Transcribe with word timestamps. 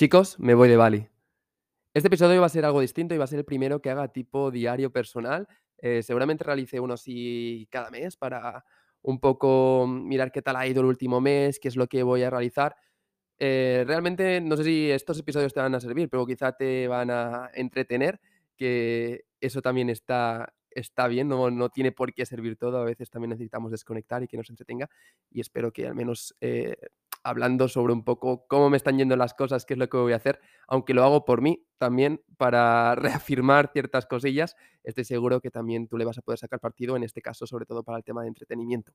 Chicos, 0.00 0.40
me 0.40 0.54
voy 0.54 0.70
de 0.70 0.78
Bali. 0.78 1.06
Este 1.92 2.06
episodio 2.06 2.40
va 2.40 2.46
a 2.46 2.48
ser 2.48 2.64
algo 2.64 2.80
distinto 2.80 3.14
y 3.14 3.18
va 3.18 3.24
a 3.24 3.26
ser 3.26 3.40
el 3.40 3.44
primero 3.44 3.82
que 3.82 3.90
haga 3.90 4.08
tipo 4.08 4.50
diario 4.50 4.90
personal. 4.90 5.46
Eh, 5.76 6.02
seguramente 6.02 6.42
realice 6.42 6.80
uno 6.80 6.94
así 6.94 7.68
cada 7.70 7.90
mes 7.90 8.16
para 8.16 8.64
un 9.02 9.20
poco 9.20 9.86
mirar 9.86 10.32
qué 10.32 10.40
tal 10.40 10.56
ha 10.56 10.66
ido 10.66 10.80
el 10.80 10.86
último 10.86 11.20
mes, 11.20 11.60
qué 11.60 11.68
es 11.68 11.76
lo 11.76 11.86
que 11.86 12.02
voy 12.02 12.22
a 12.22 12.30
realizar. 12.30 12.76
Eh, 13.38 13.84
realmente 13.86 14.40
no 14.40 14.56
sé 14.56 14.64
si 14.64 14.90
estos 14.90 15.18
episodios 15.18 15.52
te 15.52 15.60
van 15.60 15.74
a 15.74 15.80
servir, 15.80 16.08
pero 16.08 16.24
quizá 16.24 16.52
te 16.52 16.88
van 16.88 17.10
a 17.10 17.50
entretener, 17.52 18.22
que 18.56 19.26
eso 19.38 19.60
también 19.60 19.90
está, 19.90 20.54
está 20.70 21.08
bien, 21.08 21.28
no, 21.28 21.50
no 21.50 21.68
tiene 21.68 21.92
por 21.92 22.14
qué 22.14 22.24
servir 22.24 22.56
todo, 22.56 22.78
a 22.78 22.84
veces 22.86 23.10
también 23.10 23.28
necesitamos 23.28 23.70
desconectar 23.70 24.22
y 24.22 24.28
que 24.28 24.38
nos 24.38 24.48
entretenga 24.48 24.88
y 25.30 25.42
espero 25.42 25.70
que 25.70 25.86
al 25.86 25.94
menos 25.94 26.34
eh, 26.40 26.74
hablando 27.22 27.68
sobre 27.68 27.92
un 27.92 28.04
poco 28.04 28.46
cómo 28.46 28.70
me 28.70 28.76
están 28.76 28.98
yendo 28.98 29.16
las 29.16 29.34
cosas, 29.34 29.64
qué 29.64 29.74
es 29.74 29.78
lo 29.78 29.88
que 29.88 29.96
voy 29.96 30.12
a 30.12 30.16
hacer, 30.16 30.40
aunque 30.68 30.94
lo 30.94 31.04
hago 31.04 31.24
por 31.24 31.42
mí 31.42 31.66
también 31.78 32.22
para 32.36 32.94
reafirmar 32.96 33.70
ciertas 33.72 34.06
cosillas, 34.06 34.56
estoy 34.84 35.04
seguro 35.04 35.40
que 35.40 35.50
también 35.50 35.88
tú 35.88 35.98
le 35.98 36.04
vas 36.04 36.18
a 36.18 36.22
poder 36.22 36.38
sacar 36.38 36.60
partido, 36.60 36.96
en 36.96 37.02
este 37.02 37.22
caso 37.22 37.46
sobre 37.46 37.66
todo 37.66 37.82
para 37.82 37.98
el 37.98 38.04
tema 38.04 38.22
de 38.22 38.28
entretenimiento. 38.28 38.92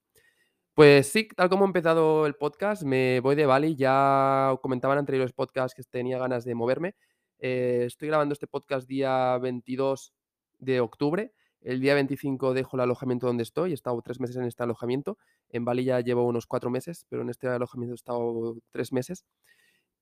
Pues 0.75 1.07
sí, 1.07 1.29
tal 1.37 1.49
como 1.49 1.63
he 1.63 1.67
empezado 1.67 2.25
el 2.25 2.35
podcast, 2.35 2.83
me 2.83 3.21
voy 3.21 3.35
de 3.35 3.45
Bali. 3.45 3.77
Ya 3.77 4.53
comentaba 4.61 4.93
en 4.93 4.99
anteriores 4.99 5.31
podcasts 5.31 5.73
que 5.73 5.83
tenía 5.83 6.17
ganas 6.17 6.43
de 6.43 6.53
moverme. 6.53 6.95
Eh, 7.39 7.83
estoy 7.87 8.09
grabando 8.09 8.33
este 8.33 8.45
podcast 8.45 8.85
día 8.85 9.37
22 9.37 10.13
de 10.59 10.81
octubre. 10.81 11.31
El 11.65 11.81
día 11.81 11.95
25 11.95 12.53
dejo 12.53 12.77
el 12.77 12.81
alojamiento 12.81 13.25
donde 13.25 13.41
estoy. 13.41 13.71
He 13.71 13.73
estado 13.73 13.99
tres 14.03 14.19
meses 14.19 14.35
en 14.35 14.43
este 14.43 14.61
alojamiento. 14.61 15.17
En 15.49 15.65
Bali 15.65 15.83
ya 15.83 15.99
llevo 15.99 16.23
unos 16.27 16.45
cuatro 16.45 16.69
meses, 16.69 17.07
pero 17.09 17.23
en 17.23 17.29
este 17.29 17.47
alojamiento 17.47 17.93
he 17.93 17.95
estado 17.95 18.55
tres 18.69 18.93
meses. 18.93 19.25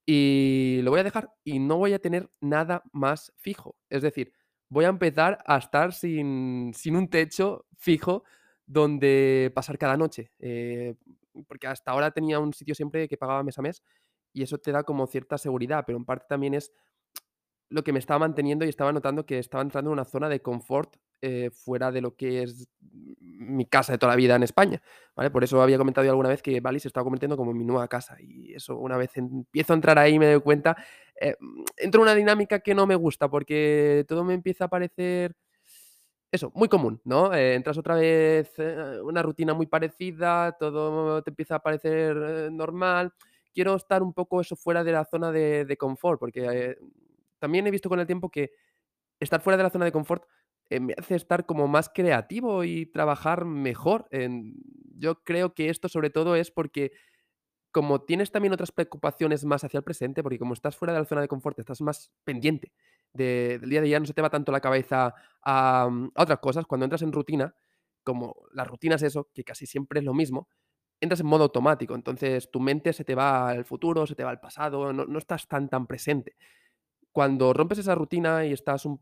Y 0.06 0.82
lo 0.84 0.92
voy 0.92 1.00
a 1.00 1.04
dejar 1.06 1.32
y 1.46 1.60
no 1.60 1.78
voy 1.78 1.94
a 1.94 2.00
tener 2.00 2.30
nada 2.42 2.84
más 2.92 3.32
fijo. 3.38 3.78
Es 3.90 4.02
decir, 4.02 4.34
voy 4.68 4.84
a 4.84 4.90
empezar 4.90 5.42
a 5.48 5.58
estar 5.58 5.94
sin, 5.94 6.74
sin 6.76 6.98
un 6.98 7.10
techo 7.10 7.66
fijo 7.78 8.26
donde 8.66 9.50
pasar 9.56 9.78
cada 9.78 9.96
noche. 9.96 10.34
Eh, 10.40 10.96
porque 11.48 11.68
hasta 11.68 11.92
ahora 11.92 12.12
tenía 12.12 12.40
un 12.40 12.54
sitio 12.54 12.76
siempre 12.76 13.08
que 13.08 13.16
pagaba 13.16 13.42
mes 13.42 13.58
a 13.58 13.62
mes 13.62 13.82
y 14.34 14.44
eso 14.44 14.58
te 14.58 14.74
da 14.74 14.84
como 14.84 15.08
cierta 15.08 15.38
seguridad, 15.38 15.86
pero 15.88 15.98
en 15.98 16.04
parte 16.04 16.26
también 16.28 16.56
es 16.56 16.74
lo 17.70 17.86
que 17.86 17.94
me 17.94 18.00
estaba 18.00 18.20
manteniendo 18.20 18.66
y 18.66 18.70
estaba 18.70 18.92
notando 18.92 19.26
que 19.26 19.40
estaba 19.40 19.64
entrando 19.64 19.92
en 19.92 19.94
una 19.94 20.06
zona 20.06 20.28
de 20.28 20.42
confort 20.42 20.98
eh, 21.26 21.52
fuera 21.52 21.90
de 21.90 22.02
lo 22.02 22.16
que 22.16 22.44
es 22.44 22.68
mi 22.82 23.66
casa 23.66 23.94
de 23.94 23.98
toda 23.98 24.12
la 24.12 24.18
vida 24.18 24.36
en 24.36 24.44
España, 24.44 24.82
¿vale? 25.16 25.32
Por 25.32 25.44
eso 25.44 25.62
había 25.62 25.78
comentado 25.78 26.04
yo 26.04 26.12
alguna 26.12 26.28
vez 26.28 26.42
que 26.42 26.60
Bali 26.60 26.82
se 26.82 26.90
estaba 26.90 27.06
convirtiendo 27.06 27.38
como 27.38 27.54
mi 27.54 27.64
nueva 27.64 27.88
casa 27.88 28.18
y 28.20 28.54
eso 28.54 28.78
una 28.78 28.98
vez 28.98 29.16
empiezo 29.16 29.72
a 29.72 29.78
entrar 29.78 29.98
ahí 29.98 30.20
me 30.20 30.32
doy 30.32 30.42
cuenta, 30.42 30.76
eh, 31.20 31.38
entro 31.78 32.02
en 32.02 32.04
una 32.04 32.16
dinámica 32.16 32.60
que 32.60 32.76
no 32.76 32.86
me 32.86 32.96
gusta 32.96 33.30
porque 33.30 34.04
todo 34.06 34.26
me 34.26 34.34
empieza 34.34 34.66
a 34.66 34.68
parecer 34.68 35.36
eso, 36.30 36.52
muy 36.56 36.68
común, 36.68 37.00
¿no? 37.06 37.34
Eh, 37.34 37.54
entras 37.54 37.78
otra 37.78 37.96
vez, 37.96 38.52
eh, 38.58 39.00
una 39.04 39.22
rutina 39.22 39.54
muy 39.54 39.68
parecida, 39.68 40.52
todo 40.60 41.22
te 41.22 41.30
empieza 41.30 41.56
a 41.56 41.60
parecer 41.60 42.18
eh, 42.18 42.50
normal. 42.52 43.14
Quiero 43.54 43.76
estar 43.76 44.02
un 44.04 44.14
poco 44.14 44.42
eso 44.42 44.56
fuera 44.56 44.84
de 44.84 44.92
la 44.92 45.06
zona 45.06 45.32
de, 45.32 45.64
de 45.64 45.78
confort, 45.78 46.20
porque 46.20 46.76
también 47.38 47.68
he 47.68 47.72
visto 47.72 47.88
con 47.88 48.00
el 48.00 48.08
tiempo 48.08 48.30
que 48.30 48.52
estar 49.20 49.42
fuera 49.42 49.58
de 49.58 49.64
la 49.64 49.70
zona 49.70 49.86
de 49.86 49.92
confort 49.92 50.24
me 50.80 50.94
hace 50.98 51.16
estar 51.16 51.46
como 51.46 51.68
más 51.68 51.90
creativo 51.90 52.64
y 52.64 52.86
trabajar 52.86 53.46
mejor. 53.46 54.08
Yo 54.96 55.24
creo 55.24 55.54
que 55.54 55.70
esto 55.70 55.90
sobre 55.90 56.10
todo 56.10 56.36
es 56.36 56.52
porque 56.52 56.92
como 57.74 58.02
tienes 58.02 58.32
también 58.32 58.54
otras 58.54 58.72
preocupaciones 58.72 59.44
más 59.46 59.64
hacia 59.64 59.80
el 59.80 59.84
presente, 59.84 60.22
porque 60.22 60.38
como 60.38 60.54
estás 60.54 60.78
fuera 60.78 60.94
de 60.94 61.00
la 61.00 61.06
zona 61.06 61.22
de 61.22 61.28
confort, 61.28 61.58
estás 61.58 61.82
más 61.82 62.12
pendiente 62.24 62.72
del 63.14 63.68
día 63.68 63.80
a 63.80 63.84
día, 63.84 64.00
no 64.00 64.06
se 64.06 64.14
te 64.14 64.22
va 64.22 64.30
tanto 64.30 64.52
la 64.52 64.62
cabeza 64.62 65.16
a, 65.42 65.90
mm, 65.90 66.12
a, 66.16 66.24
otras 66.24 66.40
cosas. 66.40 66.66
Cuando 66.68 66.86
entras 66.86 67.02
en 67.02 67.12
rutina, 67.12 67.56
como 68.04 68.36
la 68.54 68.64
rutina 68.64 68.96
es 68.96 69.04
eso, 69.04 69.30
que 69.34 69.44
casi 69.44 69.66
siempre 69.66 70.00
es 70.00 70.06
lo 70.06 70.14
mismo, 70.14 70.48
entras 71.02 71.20
en 71.22 71.26
modo 71.28 71.44
automático. 71.46 71.96
Entonces 71.96 72.52
tu 72.52 72.60
mente 72.60 72.94
se 72.94 73.04
te 73.04 73.16
va 73.16 73.50
al 73.50 73.66
futuro, 73.66 74.06
se 74.06 74.16
te 74.16 74.24
va 74.24 74.30
al 74.30 74.40
pasado, 74.40 74.94
no, 74.94 75.06
no 75.06 75.18
estás 75.18 75.48
tan 75.48 75.68
tan 75.68 75.88
presente. 75.88 76.36
Cuando 77.12 77.54
rompes 77.54 77.80
esa 77.80 77.96
rutina 77.96 78.46
y 78.46 78.54
estás 78.54 78.86
un, 78.86 79.00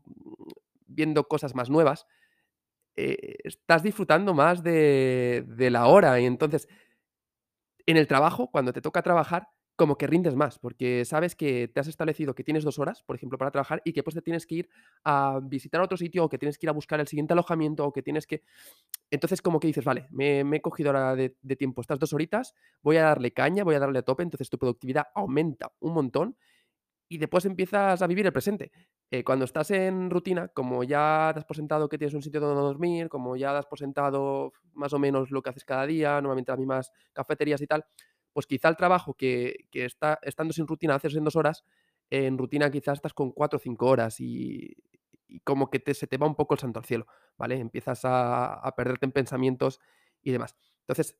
viendo 0.94 1.28
cosas 1.28 1.54
más 1.54 1.70
nuevas, 1.70 2.06
eh, 2.94 3.38
estás 3.44 3.82
disfrutando 3.82 4.34
más 4.34 4.62
de, 4.62 5.44
la 5.70 5.86
hora 5.86 6.20
y 6.20 6.26
entonces 6.26 6.68
en 7.86 7.96
el 7.96 8.06
trabajo, 8.06 8.50
cuando 8.50 8.72
te 8.72 8.82
toca 8.82 9.02
trabajar, 9.02 9.48
como 9.74 9.96
que 9.96 10.06
rindes 10.06 10.36
más, 10.36 10.58
porque 10.58 11.04
sabes 11.04 11.34
que 11.34 11.66
te 11.66 11.80
has 11.80 11.88
establecido 11.88 12.34
que 12.34 12.44
tienes 12.44 12.62
dos 12.62 12.78
horas, 12.78 13.02
por 13.02 13.16
ejemplo, 13.16 13.38
para 13.38 13.50
trabajar 13.50 13.80
y 13.84 13.92
que 13.92 14.02
pues 14.02 14.14
te 14.14 14.22
tienes 14.22 14.46
que 14.46 14.56
ir 14.56 14.68
a 15.02 15.40
visitar 15.42 15.80
otro 15.80 15.96
sitio 15.96 16.24
o 16.24 16.28
que 16.28 16.38
tienes 16.38 16.58
que 16.58 16.66
ir 16.66 16.70
a 16.70 16.72
buscar 16.72 17.00
el 17.00 17.08
siguiente 17.08 17.32
alojamiento 17.32 17.86
o 17.86 17.92
que 17.92 18.02
tienes 18.02 18.26
que... 18.26 18.42
Entonces 19.10 19.40
como 19.40 19.58
que 19.58 19.66
dices, 19.66 19.84
vale, 19.84 20.06
me, 20.10 20.44
me 20.44 20.58
he 20.58 20.60
cogido 20.60 20.90
ahora 20.90 21.16
de, 21.16 21.36
de, 21.40 21.56
tiempo 21.56 21.80
estas 21.80 21.98
dos 21.98 22.12
horitas, 22.12 22.54
voy 22.82 22.98
a 22.98 23.04
darle 23.04 23.32
caña, 23.32 23.64
voy 23.64 23.74
a 23.74 23.80
darle 23.80 24.00
a 24.00 24.02
tope, 24.02 24.22
entonces 24.22 24.50
tu 24.50 24.58
productividad 24.58 25.06
aumenta 25.14 25.72
un 25.80 25.94
montón 25.94 26.36
y 27.12 27.18
después 27.18 27.44
empiezas 27.44 28.00
a 28.00 28.06
vivir 28.06 28.26
el 28.26 28.32
presente. 28.32 28.72
Eh, 29.10 29.22
cuando 29.24 29.44
estás 29.44 29.70
en 29.70 30.10
rutina, 30.10 30.48
como 30.48 30.84
ya 30.84 31.30
te 31.34 31.40
has 31.40 31.44
presentado 31.44 31.88
que 31.88 31.98
tienes 31.98 32.14
un 32.14 32.22
sitio 32.22 32.40
donde 32.40 32.62
dormir, 32.62 33.08
como 33.08 33.36
ya 33.36 33.52
te 33.52 33.58
has 33.58 33.66
presentado 33.66 34.52
más 34.72 34.92
o 34.94 34.98
menos 34.98 35.30
lo 35.30 35.42
que 35.42 35.50
haces 35.50 35.64
cada 35.64 35.86
día, 35.86 36.14
normalmente 36.14 36.52
las 36.52 36.58
mismas 36.58 36.92
cafeterías 37.12 37.60
y 37.60 37.66
tal, 37.66 37.84
pues 38.32 38.46
quizá 38.46 38.68
el 38.68 38.76
trabajo 38.76 39.14
que, 39.14 39.66
que 39.70 39.84
está, 39.84 40.18
estando 40.22 40.54
sin 40.54 40.66
rutina 40.66 40.94
haces 40.94 41.14
en 41.16 41.24
dos 41.24 41.36
horas, 41.36 41.64
en 42.10 42.38
rutina 42.38 42.70
quizás 42.70 42.98
estás 42.98 43.12
con 43.14 43.32
cuatro 43.32 43.58
o 43.58 43.60
cinco 43.60 43.86
horas 43.86 44.18
y, 44.20 44.74
y 45.28 45.40
como 45.40 45.70
que 45.70 45.80
te, 45.80 45.94
se 45.94 46.06
te 46.06 46.16
va 46.16 46.26
un 46.26 46.34
poco 46.34 46.54
el 46.54 46.60
santo 46.60 46.78
al 46.78 46.86
cielo, 46.86 47.06
¿vale? 47.36 47.56
Empiezas 47.56 48.04
a, 48.04 48.54
a 48.54 48.74
perderte 48.74 49.06
en 49.06 49.12
pensamientos 49.12 49.80
y 50.22 50.30
demás. 50.32 50.56
Entonces, 50.80 51.18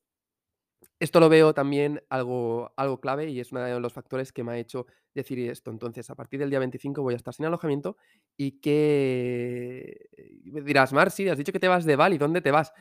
esto 0.99 1.19
lo 1.19 1.29
veo 1.29 1.53
también 1.53 2.01
algo, 2.09 2.71
algo 2.77 2.99
clave 2.99 3.29
y 3.29 3.39
es 3.39 3.51
uno 3.51 3.61
de 3.61 3.79
los 3.79 3.93
factores 3.93 4.31
que 4.33 4.43
me 4.43 4.53
ha 4.53 4.57
hecho 4.57 4.85
decir 5.13 5.39
esto. 5.39 5.71
Entonces, 5.71 6.09
a 6.09 6.15
partir 6.15 6.39
del 6.39 6.49
día 6.49 6.59
25 6.59 7.01
voy 7.03 7.13
a 7.13 7.17
estar 7.17 7.33
sin 7.33 7.45
alojamiento 7.45 7.97
y 8.37 8.59
que 8.61 10.07
dirás, 10.43 10.93
Marci, 10.93 11.29
has 11.29 11.37
dicho 11.37 11.51
que 11.51 11.59
te 11.59 11.67
vas 11.67 11.85
de 11.85 11.95
Bali, 11.95 12.17
¿dónde 12.17 12.41
te 12.41 12.51
vas? 12.51 12.73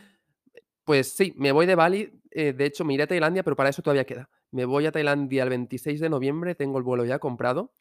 Pues 0.84 1.12
sí, 1.14 1.32
me 1.36 1.52
voy 1.52 1.66
de 1.66 1.76
Bali, 1.76 2.20
eh, 2.30 2.52
de 2.52 2.64
hecho 2.66 2.84
me 2.84 2.94
iré 2.94 3.04
a 3.04 3.06
Tailandia, 3.06 3.44
pero 3.44 3.56
para 3.56 3.70
eso 3.70 3.82
todavía 3.82 4.04
queda. 4.04 4.28
Me 4.50 4.64
voy 4.64 4.86
a 4.86 4.92
Tailandia 4.92 5.44
el 5.44 5.50
26 5.50 6.00
de 6.00 6.10
noviembre, 6.10 6.54
tengo 6.56 6.78
el 6.78 6.84
vuelo 6.84 7.04
ya 7.04 7.19
comprado 7.20 7.72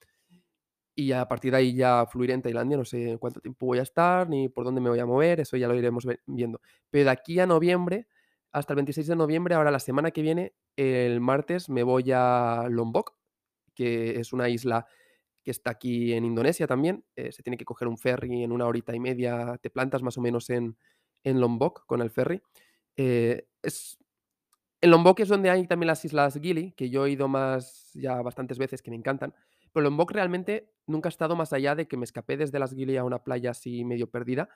y 0.95 1.11
a 1.13 1.27
partir 1.27 1.51
de 1.51 1.57
ahí 1.57 1.75
ya 1.75 2.05
fluiré 2.05 2.33
en 2.33 2.41
Tailandia, 2.41 2.77
no 2.77 2.85
sé 2.85 3.17
cuánto 3.19 3.39
tiempo 3.39 3.65
voy 3.65 3.79
a 3.79 3.83
estar 3.83 4.27
ni 4.29 4.49
por 4.49 4.65
dónde 4.65 4.81
me 4.81 4.89
voy 4.89 4.99
a 4.99 5.05
mover, 5.05 5.39
eso 5.39 5.57
ya 5.57 5.67
lo 5.67 5.75
iremos 5.75 6.05
viendo. 6.25 6.61
Pero 6.89 7.05
de 7.05 7.11
aquí 7.11 7.39
a 7.39 7.47
noviembre 7.47 8.07
hasta 8.51 8.73
el 8.73 8.75
26 8.75 9.07
de 9.07 9.15
noviembre. 9.15 9.55
Ahora 9.55 9.71
la 9.71 9.79
semana 9.79 10.11
que 10.11 10.21
viene, 10.21 10.53
el 10.75 11.19
martes, 11.21 11.69
me 11.69 11.83
voy 11.83 12.11
a 12.13 12.67
Lombok, 12.69 13.15
que 13.73 14.19
es 14.19 14.33
una 14.33 14.49
isla 14.49 14.87
que 15.43 15.51
está 15.51 15.71
aquí 15.71 16.13
en 16.13 16.25
Indonesia 16.25 16.67
también. 16.67 17.03
Eh, 17.15 17.31
se 17.31 17.43
tiene 17.43 17.57
que 17.57 17.65
coger 17.65 17.87
un 17.87 17.97
ferry 17.97 18.43
en 18.43 18.51
una 18.51 18.67
horita 18.67 18.95
y 18.95 18.99
media. 18.99 19.57
Te 19.61 19.69
plantas 19.69 20.03
más 20.03 20.17
o 20.17 20.21
menos 20.21 20.49
en, 20.49 20.77
en 21.23 21.39
Lombok 21.39 21.85
con 21.85 22.01
el 22.01 22.09
ferry. 22.09 22.41
Eh, 22.97 23.47
es, 23.63 23.97
en 24.81 24.91
Lombok 24.91 25.19
es 25.21 25.29
donde 25.29 25.49
hay 25.49 25.65
también 25.67 25.87
las 25.87 26.03
islas 26.05 26.39
Gili, 26.41 26.73
que 26.73 26.89
yo 26.89 27.05
he 27.05 27.11
ido 27.11 27.27
más 27.27 27.91
ya 27.93 28.21
bastantes 28.21 28.57
veces, 28.57 28.81
que 28.81 28.91
me 28.91 28.97
encantan. 28.97 29.33
Pero 29.71 29.83
Lombok 29.83 30.11
realmente 30.11 30.73
nunca 30.85 31.07
ha 31.07 31.11
estado 31.11 31.35
más 31.35 31.53
allá 31.53 31.75
de 31.75 31.87
que 31.87 31.97
me 31.97 32.03
escapé 32.03 32.35
desde 32.35 32.59
las 32.59 32.73
Gili 32.73 32.97
a 32.97 33.03
una 33.03 33.23
playa 33.23 33.51
así 33.51 33.85
medio 33.85 34.09
perdida 34.09 34.49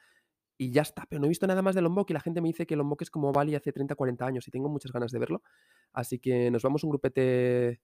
y 0.58 0.72
ya 0.72 0.84
está, 0.84 1.06
pero 1.10 1.20
no 1.20 1.26
he 1.26 1.30
visto 1.30 1.48
nada 1.48 1.62
más 1.62 1.76
de 1.76 1.82
Lombok 1.82 2.10
y 2.10 2.14
la 2.14 2.22
gente 2.22 2.42
me 2.42 2.48
dice 2.48 2.66
que 2.66 2.76
Lombok 2.76 3.02
es 3.02 3.10
como 3.10 3.32
Bali 3.34 3.56
hace 3.56 3.74
30, 3.74 3.96
40 3.96 4.26
años 4.26 4.48
y 4.48 4.52
tengo 4.52 4.70
muchas 4.70 4.92
ganas 4.92 5.12
de 5.12 5.20
verlo. 5.20 5.44
Así 5.92 6.20
que 6.20 6.50
nos 6.50 6.64
vamos 6.64 6.84
un 6.84 6.92
grupete 6.92 7.82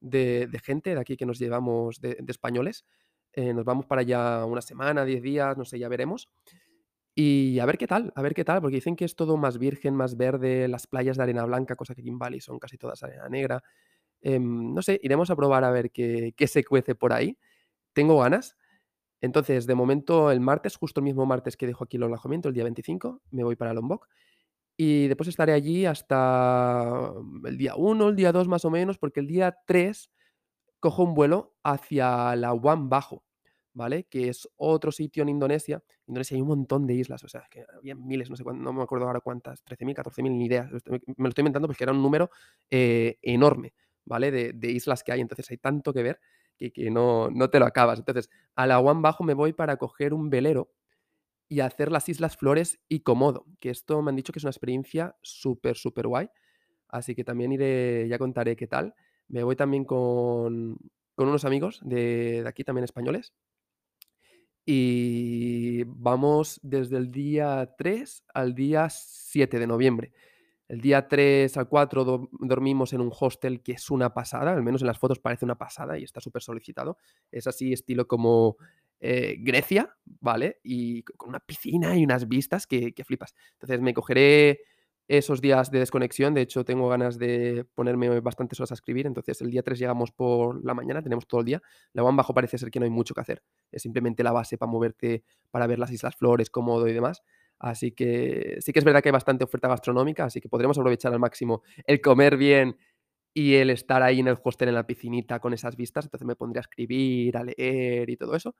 de, 0.00 0.46
de 0.46 0.58
gente 0.60 0.94
de 0.94 1.00
aquí 1.00 1.16
que 1.16 1.26
nos 1.26 1.38
llevamos 1.38 2.00
de, 2.00 2.16
españoles. 2.28 2.86
Eh, 3.32 3.52
nos 3.52 3.64
vamos 3.64 3.86
para 3.86 4.02
allá 4.02 4.44
una 4.46 4.62
semana, 4.62 5.04
10 5.04 5.22
días, 5.22 5.58
no 5.58 5.64
sé, 5.64 5.78
ya 5.78 5.88
veremos. 5.88 6.30
Y 7.14 7.58
a 7.58 7.66
ver 7.66 7.78
qué 7.78 7.86
tal, 7.86 8.12
a 8.16 8.22
ver 8.22 8.34
qué 8.34 8.44
tal, 8.44 8.60
porque 8.60 8.76
dicen 8.76 8.96
que 8.96 9.04
es 9.04 9.16
todo 9.16 9.36
más 9.36 9.58
virgen, 9.58 9.94
más 9.94 10.16
verde, 10.16 10.66
las 10.66 10.86
playas 10.86 11.16
de 11.16 11.24
arena 11.24 11.44
blanca, 11.44 11.76
cosa 11.76 11.94
que 11.94 12.00
aquí 12.00 12.08
en 12.10 12.18
Bali 12.18 12.40
son 12.40 12.58
casi 12.58 12.78
todas 12.78 13.02
arena 13.02 13.28
negra. 13.28 13.62
Eh, 14.22 14.38
no 14.38 14.82
sé, 14.82 14.98
iremos 15.02 15.30
a 15.30 15.36
probar 15.36 15.64
a 15.64 15.70
ver 15.70 15.90
qué, 15.90 16.32
qué 16.36 16.46
se 16.46 16.64
cuece 16.64 16.94
por 16.94 17.12
ahí. 17.12 17.36
Tengo 17.92 18.18
ganas. 18.18 18.56
Entonces, 19.24 19.66
de 19.66 19.74
momento, 19.74 20.30
el 20.30 20.40
martes, 20.40 20.76
justo 20.76 21.00
el 21.00 21.04
mismo 21.04 21.24
martes 21.24 21.56
que 21.56 21.66
dejo 21.66 21.84
aquí 21.84 21.96
el 21.96 22.02
alojamiento, 22.02 22.48
el 22.48 22.54
día 22.54 22.64
25, 22.64 23.22
me 23.30 23.42
voy 23.42 23.56
para 23.56 23.72
Lombok. 23.72 24.06
Y 24.76 25.08
después 25.08 25.30
estaré 25.30 25.54
allí 25.54 25.86
hasta 25.86 27.10
el 27.46 27.56
día 27.56 27.74
1, 27.74 28.10
el 28.10 28.16
día 28.16 28.32
2 28.32 28.48
más 28.48 28.66
o 28.66 28.70
menos, 28.70 28.98
porque 28.98 29.20
el 29.20 29.26
día 29.26 29.56
3 29.66 30.10
cojo 30.78 31.04
un 31.04 31.14
vuelo 31.14 31.54
hacia 31.62 32.06
la 32.06 32.36
Labuan 32.36 32.90
Bajo, 32.90 33.24
¿vale? 33.72 34.04
Que 34.04 34.28
es 34.28 34.46
otro 34.56 34.92
sitio 34.92 35.22
en 35.22 35.30
Indonesia. 35.30 35.82
En 36.06 36.12
Indonesia 36.12 36.34
hay 36.34 36.42
un 36.42 36.48
montón 36.48 36.86
de 36.86 36.92
islas, 36.92 37.24
o 37.24 37.28
sea, 37.28 37.46
que 37.50 37.64
había 37.78 37.94
miles, 37.94 38.28
no 38.28 38.36
sé 38.36 38.44
cuántas, 38.44 38.62
no 38.62 38.74
me 38.74 38.82
acuerdo 38.82 39.06
ahora 39.06 39.20
cuántas, 39.20 39.64
13.000, 39.64 39.94
14.000, 39.94 40.36
ni 40.36 40.44
idea. 40.44 40.68
Me 40.90 41.00
lo 41.16 41.28
estoy 41.30 41.40
inventando 41.40 41.66
porque 41.66 41.84
era 41.84 41.94
un 41.94 42.02
número 42.02 42.28
eh, 42.70 43.16
enorme, 43.22 43.72
¿vale? 44.04 44.52
De 44.52 44.70
islas 44.70 45.02
que 45.02 45.12
hay, 45.12 45.22
entonces 45.22 45.50
hay 45.50 45.56
tanto 45.56 45.94
que 45.94 46.02
ver 46.02 46.20
que 46.58 46.90
no 46.90 47.30
no 47.30 47.50
te 47.50 47.58
lo 47.58 47.66
acabas. 47.66 47.98
Entonces, 47.98 48.30
a 48.56 48.66
Labuan 48.66 49.02
Bajo 49.02 49.24
me 49.24 49.34
voy 49.34 49.52
para 49.52 49.76
coger 49.76 50.14
un 50.14 50.30
velero 50.30 50.72
y 51.48 51.60
hacer 51.60 51.92
las 51.92 52.08
Islas 52.08 52.36
Flores 52.36 52.80
y 52.88 53.00
Komodo, 53.00 53.46
que 53.60 53.70
esto 53.70 54.02
me 54.02 54.10
han 54.10 54.16
dicho 54.16 54.32
que 54.32 54.38
es 54.40 54.44
una 54.44 54.50
experiencia 54.50 55.16
súper, 55.22 55.76
superguay, 55.76 56.30
así 56.88 57.14
que 57.14 57.24
también 57.24 57.52
iré 57.52 58.08
ya 58.08 58.18
contaré 58.18 58.56
qué 58.56 58.66
tal. 58.68 58.94
Me 59.28 59.42
voy 59.44 59.56
también 59.56 59.84
con 59.84 60.78
con 61.16 61.28
unos 61.28 61.44
amigos 61.44 61.80
de 61.84 62.42
de 62.44 62.48
aquí, 62.48 62.64
también 62.64 62.84
españoles 62.84 63.34
y 64.66 65.84
vamos 65.84 66.58
desde 66.62 66.96
el 66.96 67.10
día 67.10 67.74
3 67.76 68.24
al 68.32 68.54
día 68.54 68.88
7 68.90 69.58
de 69.58 69.66
noviembre. 69.66 70.12
El 70.74 70.80
día 70.80 71.06
3 71.06 71.56
al 71.56 71.68
4 71.68 72.04
do 72.04 72.28
dormimos 72.32 72.92
en 72.94 73.00
un 73.00 73.12
hostel 73.16 73.62
que 73.62 73.72
es 73.72 73.92
una 73.92 74.12
pasada, 74.12 74.52
al 74.52 74.64
menos 74.64 74.82
en 74.82 74.88
las 74.88 74.98
fotos 74.98 75.20
parece 75.20 75.44
una 75.44 75.56
pasada 75.56 75.96
y 75.96 76.02
está 76.02 76.20
supersolicitado. 76.20 76.98
Es 77.30 77.46
así 77.46 77.72
estilo 77.72 78.08
como, 78.08 78.56
eh, 78.98 79.36
Grecia, 79.38 79.96
¿vale? 80.20 80.58
Y 80.64 81.04
co 81.04 81.12
con 81.16 81.28
una 81.28 81.38
piscina 81.38 81.96
y 81.96 82.02
unas 82.02 82.26
vistas 82.26 82.66
que 82.66 82.92
flipas. 83.06 83.36
Entonces, 83.52 83.80
me 83.82 83.94
cogeré 83.94 84.62
esos 85.06 85.40
días 85.40 85.70
de 85.70 85.78
desconexión, 85.78 86.34
de 86.34 86.40
hecho, 86.40 86.64
tengo 86.64 86.88
ganas 86.88 87.18
de 87.18 87.66
ponerme 87.74 88.20
bastantes 88.20 88.58
horas 88.58 88.70
a 88.72 88.74
escribir, 88.74 89.06
entonces 89.06 89.40
el 89.42 89.50
día 89.50 89.62
3 89.62 89.78
llegamos 89.78 90.10
por 90.10 90.64
la 90.64 90.74
mañana, 90.74 91.02
tenemos 91.02 91.28
todo 91.28 91.40
el 91.40 91.46
día. 91.46 91.62
Labuan 91.92 92.16
Bajo 92.16 92.34
parece 92.34 92.58
ser 92.58 92.70
que 92.70 92.80
no 92.80 92.84
hay 92.84 92.90
mucho 92.90 93.14
que 93.14 93.20
hacer, 93.20 93.42
es 93.70 93.82
simplemente 93.82 94.24
la 94.24 94.32
base 94.32 94.56
para 94.56 94.72
moverte, 94.72 95.22
para 95.50 95.66
ver 95.66 95.78
las 95.78 95.92
Islas 95.92 96.16
Flores, 96.16 96.50
Komodo 96.50 96.88
y 96.88 96.94
demás. 96.94 97.22
Así 97.64 97.92
que 97.92 98.58
sí 98.60 98.74
que 98.74 98.78
es 98.78 98.84
verdad 98.84 99.02
que 99.02 99.08
hay 99.08 99.12
bastante 99.12 99.42
oferta 99.42 99.68
gastronómica, 99.68 100.26
así 100.26 100.38
que 100.38 100.50
podremos 100.50 100.76
aprovechar 100.76 101.14
al 101.14 101.18
máximo 101.18 101.62
el 101.86 102.02
comer 102.02 102.36
bien 102.36 102.76
y 103.32 103.54
el 103.54 103.70
estar 103.70 104.02
ahí 104.02 104.20
en 104.20 104.28
el 104.28 104.36
hostel, 104.42 104.68
en 104.68 104.74
la 104.74 104.86
piscinita 104.86 105.40
con 105.40 105.54
esas 105.54 105.74
vistas, 105.74 106.04
entonces 106.04 106.26
me 106.26 106.36
pondré 106.36 106.58
a 106.58 106.60
escribir, 106.60 107.34
a 107.38 107.42
leer 107.42 108.10
y 108.10 108.16
todo 108.18 108.36
eso. 108.36 108.54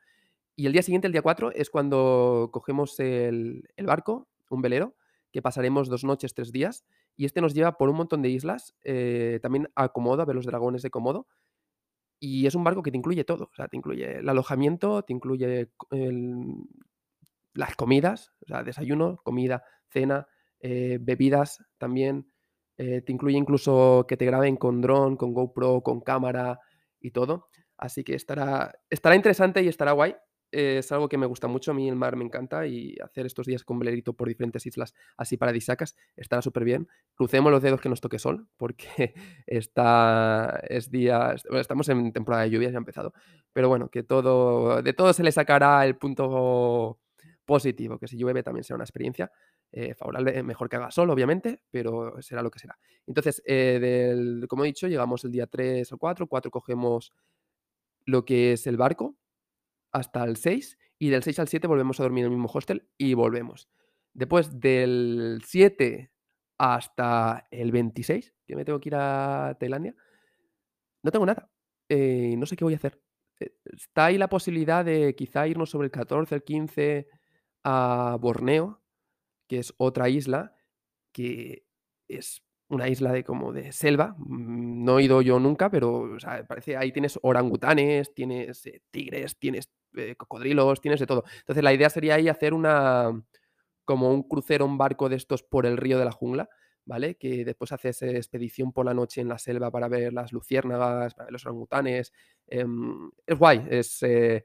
Y 0.57 0.65
el 0.65 0.73
día 0.73 0.83
siguiente, 0.83 1.07
el 1.07 1.13
día 1.13 1.21
4, 1.21 1.53
es 1.53 1.69
cuando 1.69 2.49
cogemos 2.51 2.99
el 2.99 3.69
barco, 3.85 4.27
un 4.49 4.63
velero, 4.63 4.97
que 5.33 5.43
pasaremos 5.43 5.91
2 5.91 6.05
noches, 6.05 6.33
3 6.33 6.51
días, 6.51 6.87
y 7.15 7.27
este 7.27 7.43
nos 7.43 7.53
lleva 7.53 7.77
por 7.77 7.91
un 7.91 7.97
montón 7.97 8.23
de 8.23 8.31
islas, 8.31 8.75
eh, 8.85 9.39
también 9.43 9.69
a 9.75 9.91
Komodo, 9.91 10.23
a 10.23 10.25
ver 10.25 10.35
los 10.35 10.47
dragones 10.47 10.81
de 10.81 10.91
Komodo. 10.91 11.27
Y 12.21 12.47
es 12.47 12.55
un 12.55 12.65
barco 12.65 12.83
que 12.83 12.91
te 12.91 12.97
incluye 12.97 13.25
todo, 13.25 13.51
o 13.53 13.55
sea, 13.55 13.69
te 13.69 13.77
incluye 13.77 14.21
el 14.21 14.29
alojamiento, 14.31 15.03
te 15.03 15.13
incluye 15.13 15.69
el 15.91 16.57
las 17.55 17.77
comidas, 17.77 18.33
o 18.43 18.47
sea, 18.47 18.63
desayuno, 18.63 19.21
comida, 19.23 19.65
cena, 19.89 20.27
eh, 20.61 20.99
bebidas 21.01 21.65
también, 21.79 22.31
eh, 22.77 23.03
te 23.03 23.13
incluye 23.13 23.37
incluso 23.37 24.05
que 24.09 24.17
te 24.17 24.27
graben 24.27 24.57
con 24.57 24.81
dron, 24.81 25.17
con 25.17 25.33
GoPro, 25.33 25.83
con 25.83 26.01
cámara 26.01 26.61
y 27.01 27.13
todo. 27.13 27.49
Así 27.77 28.05
que 28.05 28.15
estará 28.15 28.73
estará 28.91 29.15
interesante 29.17 29.63
y 29.63 29.69
estará 29.69 29.93
guay. 29.93 30.17
Es 30.51 30.93
algo 30.93 31.09
que 31.09 31.19
me 31.19 31.27
gusta 31.27 31.49
mucho, 31.49 31.73
a 31.73 31.75
mí 31.75 31.89
el 31.89 31.97
mar 31.97 32.15
me 32.15 32.25
encanta 32.25 32.65
y 32.67 32.97
hacer 33.03 33.27
estos 33.27 33.47
días 33.47 33.65
con 33.65 33.79
velerito 33.81 34.13
por 34.15 34.29
diferentes 34.29 34.65
islas 34.67 34.95
así 35.17 35.37
paradisíacas 35.37 35.97
estará 36.17 36.43
superbién. 36.43 36.89
Crucemos 37.15 37.51
los 37.51 37.63
dedos 37.63 37.81
que 37.81 37.89
nos 37.89 38.01
toque 38.01 38.21
sol, 38.21 38.49
porque 38.57 39.15
está 39.47 40.61
es 40.69 40.91
bueno, 40.91 41.61
estamos 41.61 41.89
en 41.89 42.13
temporada 42.13 42.45
de 42.45 42.51
lluvias, 42.51 42.73
ya 42.73 42.79
ha 42.79 42.87
empezado, 42.87 43.13
pero 43.53 43.69
bueno, 43.69 43.89
que 43.91 44.05
todo 44.05 44.81
de 44.83 44.93
todo 44.93 45.13
se 45.13 45.25
le 45.25 45.33
sacará 45.33 45.85
el 45.87 45.97
punto 45.97 47.01
positivo, 47.45 47.99
que 47.99 48.09
si 48.09 48.17
llueve 48.17 48.43
también 48.43 48.65
será 48.65 48.77
una 48.77 48.85
experiencia, 48.85 49.31
eh, 49.73 49.95
favorable, 49.95 50.43
mejor 50.43 50.69
que 50.69 50.77
haga 50.77 50.91
sol, 50.91 51.11
obviamente, 51.11 51.63
pero 51.71 52.21
será 52.23 52.43
lo 52.43 52.51
que 52.51 52.59
será. 52.59 52.79
Entonces, 53.07 53.43
eh, 53.47 53.79
del 53.81 54.47
como 54.49 54.65
he 54.65 54.69
dicho, 54.69 54.89
llegamos 54.89 55.25
el 55.25 55.33
día 55.33 55.47
3 55.47 55.93
o 55.93 55.99
4, 55.99 56.27
4 56.27 56.51
cogemos 56.51 57.13
lo 58.07 58.25
que 58.25 58.53
es 58.53 58.67
el 58.67 58.77
barco 58.77 59.17
hasta 59.93 60.25
el 60.25 60.37
6, 60.37 60.79
y 60.99 61.11
del 61.11 61.23
6 61.23 61.39
al 61.41 61.49
7 61.49 61.67
volvemos 61.67 62.01
a 62.01 62.05
dormir 62.05 62.25
en 62.25 62.33
el 62.33 62.39
mismo 62.39 62.51
hostel 62.53 62.89
y 62.97 63.15
volvemos. 63.15 63.69
Después 64.13 64.61
del 64.61 65.43
7 65.45 66.11
hasta 66.59 67.47
el 67.51 67.73
26, 67.73 68.35
que 68.47 68.57
me 68.57 68.65
tengo 68.65 68.81
que 68.81 68.89
ir 68.89 68.95
a 68.97 69.57
Tailandia 69.59 69.95
no 71.05 71.13
tengo 71.13 71.27
nada, 71.27 71.51
eh, 71.91 72.35
no 72.39 72.47
sé 72.47 72.57
qué 72.57 72.65
voy 72.65 72.73
a 72.73 72.79
hacer. 72.79 72.99
Eh, 73.39 73.55
está 73.65 74.07
ahí 74.07 74.17
la 74.17 74.31
posibilidad 74.31 74.83
de 74.85 75.15
quizá 75.15 75.47
irnos 75.47 75.69
sobre 75.69 75.85
el 75.85 75.91
14, 75.93 76.35
el 76.35 76.43
15 76.43 77.09
a 77.65 78.17
Borneo, 78.21 78.83
que 79.49 79.59
es 79.61 79.75
otra 79.79 80.09
isla, 80.11 80.55
que 81.13 81.65
es 82.09 82.43
una 82.69 82.89
isla 82.89 83.13
de 83.13 83.25
como 83.25 83.53
de 83.53 83.73
selva, 83.73 84.15
mm, 84.19 84.85
no 84.85 84.99
he 84.99 85.05
ido 85.05 85.23
yo 85.23 85.39
nunca, 85.41 85.71
pero, 85.71 86.17
parece 86.49 86.77
ahí 86.77 86.93
tienes 86.93 87.19
orangutanes, 87.23 88.15
tienes, 88.15 88.67
eh, 88.67 88.83
tigres, 88.91 89.39
tienes, 89.39 89.71
eh, 89.97 90.17
cocodrilos, 90.17 90.81
tienes 90.83 91.01
de 91.01 91.07
todo. 91.07 91.25
Entonces, 91.41 91.65
la 91.65 91.75
idea 91.75 91.91
sería 91.91 92.17
ahí 92.17 92.29
hacer 92.29 92.55
una 92.55 93.13
como 93.87 94.11
un 94.13 94.23
crucero, 94.25 94.67
un 94.67 94.79
barco 94.79 95.09
de 95.11 95.17
estos 95.17 95.43
por 95.45 95.67
el 95.67 95.77
río 95.79 95.99
de 95.99 96.05
la 96.07 96.13
jungla, 96.13 96.49
¿vale? 96.87 97.17
Que 97.17 97.45
después 97.45 97.73
haces 97.73 98.03
expedición 98.03 98.73
por 98.73 98.87
la 98.87 98.95
noche 98.95 99.21
en 99.23 99.29
la 99.29 99.39
selva 99.39 99.71
para 99.73 99.89
ver 99.89 100.13
las 100.15 100.33
luciérnagas, 100.33 101.15
para 101.15 101.27
ver 101.27 101.33
los 101.35 101.47
orangutanes, 101.47 102.13
em, 102.49 103.11
es 103.27 103.39
guay, 103.39 103.67
es, 103.71 104.03
eh, 104.05 104.45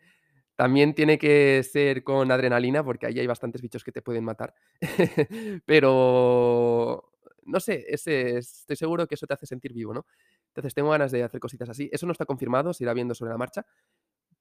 también 0.60 0.94
tiene 0.94 1.18
que 1.18 1.64
ser 1.64 2.04
con 2.04 2.30
adrenalina, 2.34 2.84
porque 2.84 3.06
ahí 3.06 3.18
hay 3.18 3.28
bastantes 3.28 3.62
bichos 3.62 3.82
que 3.82 3.94
te 3.94 4.02
pueden 4.02 4.26
matar. 4.26 4.54
Pero, 5.66 7.14
no 7.46 7.60
sé, 7.62 7.86
estoy 7.88 8.76
seguro 8.76 9.08
que 9.08 9.16
eso 9.16 9.26
te 9.26 9.36
hace 9.36 9.46
sentir 9.46 9.72
vivo, 9.72 9.94
¿no? 9.94 10.06
Entonces, 10.50 10.74
tengo 10.74 10.90
ganas 10.90 11.14
de 11.14 11.24
hacer 11.24 11.40
cositas 11.40 11.70
así. 11.70 11.90
Eso 11.94 12.06
no 12.08 12.12
está 12.12 12.26
confirmado, 12.26 12.74
se 12.74 12.84
irá 12.84 12.94
viendo 12.94 13.16
sobre 13.16 13.32
la 13.32 13.38
marcha, 13.38 13.66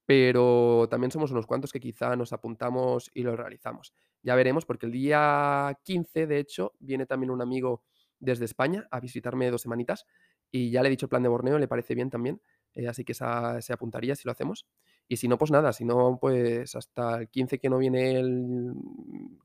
pero 0.06 0.88
también 0.90 1.12
somos 1.12 1.30
unos 1.30 1.46
cuantos 1.46 1.70
que 1.72 1.78
quizá 1.78 2.16
nos 2.16 2.32
apuntamos 2.32 3.12
y 3.14 3.22
lo 3.22 3.36
realizamos. 3.36 3.94
Ya 4.24 4.34
veremos, 4.34 4.66
porque 4.66 4.86
el 4.86 4.92
día 4.92 5.78
15, 5.84 6.26
de 6.26 6.40
hecho, 6.40 6.72
viene 6.80 7.06
también 7.06 7.30
un 7.30 7.42
amigo 7.42 7.84
desde 8.18 8.44
España 8.46 8.88
a 8.90 8.98
visitarme 8.98 9.52
2 9.52 9.62
semanitas, 9.62 10.04
y 10.50 10.72
ya 10.72 10.82
le 10.82 10.88
he 10.88 10.90
dicho 10.90 11.06
el 11.06 11.10
plan 11.10 11.22
de 11.22 11.28
Borneo, 11.28 11.60
le 11.60 11.68
parece 11.68 11.94
bien 11.94 12.10
también, 12.10 12.40
eh, 12.74 12.88
así 12.88 13.04
que 13.04 13.14
se 13.14 13.72
apuntaría 13.72 14.16
si 14.16 14.26
lo 14.26 14.32
hacemos. 14.32 14.66
Y 15.08 15.16
si 15.16 15.26
no, 15.26 15.38
pues 15.38 15.50
nada, 15.50 15.72
si 15.72 15.84
no, 15.86 16.18
pues 16.20 16.74
hasta 16.74 17.20
el 17.20 17.28
15 17.30 17.58
que 17.58 17.70
no 17.70 17.78
viene 17.78 18.18
él, 18.18 18.74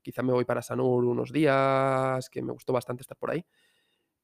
quizá 0.02 0.22
me 0.22 0.32
voy 0.32 0.44
para 0.44 0.60
Sanur 0.62 1.04
unos 1.06 1.32
días, 1.32 2.28
que 2.28 2.42
me 2.42 2.52
gustó 2.52 2.72
bastante 2.74 3.02
estar 3.02 3.16
por 3.16 3.30
ahí. 3.30 3.44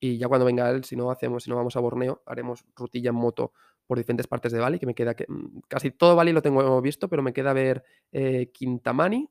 Y 0.00 0.18
ya 0.18 0.28
cuando 0.28 0.46
venga 0.46 0.70
él, 0.70 0.84
si 0.84 0.96
no 0.96 1.10
hacemos 1.10 1.44
si 1.44 1.50
no 1.50 1.56
vamos 1.56 1.76
a 1.76 1.80
Borneo, 1.80 2.22
haremos 2.26 2.64
rutilla 2.76 3.10
en 3.10 3.16
moto 3.16 3.52
por 3.86 3.98
diferentes 3.98 4.26
partes 4.26 4.52
de 4.52 4.60
Bali, 4.60 4.78
que 4.78 4.86
me 4.86 4.94
queda 4.94 5.14
que 5.14 5.26
mm, 5.28 5.60
casi 5.68 5.90
todo 5.92 6.16
Bali 6.16 6.32
lo 6.32 6.42
tengo 6.42 6.80
visto, 6.82 7.08
pero 7.08 7.22
me 7.22 7.32
queda 7.32 7.52
ver, 7.52 7.84
eh, 8.12 8.50
Kintamani, 8.52 9.28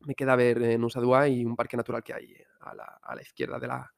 me 0.00 0.14
queda 0.14 0.36
ver, 0.36 0.62
eh, 0.62 0.78
Nusa 0.78 1.00
y 1.28 1.44
un 1.44 1.56
parque 1.56 1.76
natural 1.76 2.02
que 2.02 2.14
hay 2.14 2.34
a 2.60 2.74
la 2.74 2.84
a 3.02 3.14
la 3.14 3.22
izquierda 3.22 3.58
de 3.58 3.66
la 3.68 3.94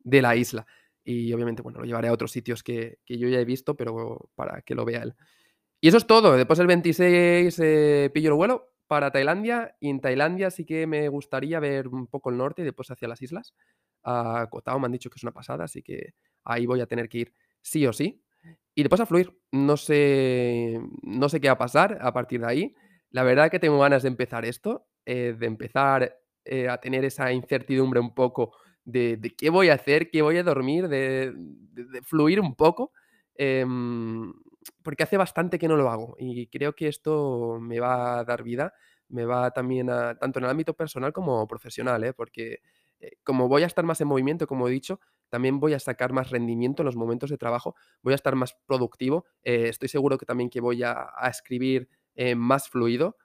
de 0.00 0.22
la 0.22 0.36
isla. 0.36 0.66
Y 1.04 1.32
obviamente, 1.34 1.62
bueno, 1.62 1.80
lo 1.80 1.86
llevaré 1.86 2.08
a 2.08 2.12
otros 2.12 2.32
sitios 2.32 2.62
que 2.62 2.98
que 3.04 3.18
yo 3.18 3.28
ya 3.28 3.40
he 3.40 3.44
visto, 3.44 3.76
pero 3.76 4.30
para 4.34 4.62
que 4.62 4.74
lo 4.74 4.84
vea 4.84 5.02
él. 5.02 5.14
Y 5.84 5.88
eso 5.88 5.98
es 5.98 6.06
todo. 6.06 6.34
Después 6.34 6.58
el 6.60 6.66
26, 6.66 7.58
eh, 7.62 8.10
pillo 8.14 8.30
el 8.30 8.36
vuelo 8.36 8.72
para 8.86 9.10
Tailandia, 9.10 9.76
y 9.80 9.90
en 9.90 10.00
Tailandia 10.00 10.50
sí 10.50 10.64
que 10.64 10.86
me 10.86 11.10
gustaría 11.10 11.60
ver 11.60 11.88
un 11.88 12.06
poco 12.06 12.30
el 12.30 12.38
norte 12.38 12.62
y 12.62 12.64
después 12.64 12.90
hacia 12.90 13.06
las 13.06 13.20
islas. 13.20 13.52
A 14.02 14.46
Koh 14.50 14.62
Tao 14.62 14.78
me 14.78 14.86
han 14.86 14.92
dicho 14.92 15.10
que 15.10 15.16
es 15.18 15.22
una 15.24 15.32
pasada, 15.32 15.64
así 15.64 15.82
que 15.82 16.14
ahí 16.42 16.64
voy 16.64 16.80
a 16.80 16.86
tener 16.86 17.10
que 17.10 17.18
ir 17.18 17.34
sí 17.60 17.86
o 17.86 17.92
sí. 17.92 18.22
Y 18.74 18.82
después 18.82 19.02
a 19.02 19.04
fluir. 19.04 19.38
No 19.52 19.76
sé 19.76 20.80
no 21.02 21.28
sé 21.28 21.38
qué 21.38 21.48
va 21.48 21.52
a 21.54 21.58
pasar 21.58 21.98
a 22.00 22.14
partir 22.14 22.40
de 22.40 22.46
ahí. 22.46 22.74
La 23.10 23.22
verdad 23.22 23.50
que 23.50 23.58
tengo 23.58 23.78
ganas 23.78 24.04
de 24.04 24.08
empezar 24.08 24.46
esto, 24.46 24.86
eh, 25.04 25.36
de 25.38 25.46
empezar, 25.46 26.16
eh, 26.46 26.66
a 26.66 26.78
tener 26.78 27.04
esa 27.04 27.30
incertidumbre 27.30 28.00
un 28.00 28.14
poco 28.14 28.56
de 28.86 29.20
qué 29.36 29.50
voy 29.50 29.68
a 29.68 29.74
hacer, 29.74 30.10
qué 30.10 30.22
voy 30.22 30.38
a 30.38 30.42
dormir, 30.44 30.88
de 30.88 31.34
fluir 32.04 32.40
un 32.40 32.54
poco, 32.54 32.92
em, 33.36 34.32
porque 34.84 35.04
hace 35.04 35.16
bastante 35.18 35.58
que 35.58 35.68
no 35.68 35.76
lo 35.76 35.90
hago, 35.90 36.16
y 36.20 36.48
creo 36.48 36.74
que 36.76 36.88
esto 36.88 37.58
me 37.60 37.80
va 37.80 38.20
a 38.20 38.24
dar 38.24 38.44
vida, 38.44 38.74
me 39.08 39.24
va 39.26 39.50
también 39.52 39.90
a 39.90 40.16
tanto 40.18 40.38
en 40.40 40.46
el 40.46 40.52
ámbito 40.52 40.74
personal 40.74 41.12
como 41.14 41.46
profesional, 41.48 42.04
¿eh? 42.04 42.14
Porque, 42.14 42.60
eh, 43.00 43.12
como 43.24 43.48
voy 43.48 43.64
a 43.64 43.66
estar 43.66 43.84
más 43.84 44.00
en 44.02 44.08
movimiento, 44.08 44.46
como 44.46 44.68
he 44.68 44.72
dicho, 44.72 45.00
también 45.30 45.60
voy 45.60 45.74
a 45.74 45.80
sacar 45.80 46.12
más 46.12 46.30
rendimiento 46.30 46.82
en 46.82 46.86
los 46.86 46.96
momentos 46.96 47.30
de 47.30 47.38
trabajo, 47.38 47.74
voy 48.02 48.12
a 48.14 48.16
estar 48.16 48.36
más 48.36 48.56
productivo, 48.66 49.26
eh, 49.42 49.68
estoy 49.70 49.88
seguro 49.88 50.18
que 50.18 50.26
también 50.26 50.50
que 50.50 50.60
voy 50.60 50.82
a 50.84 51.08
a 51.16 51.28
escribir, 51.30 51.88
eh, 52.16 52.34
más 52.36 52.68
fluido, 52.68 53.16